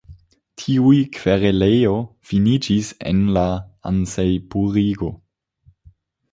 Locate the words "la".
3.37-3.45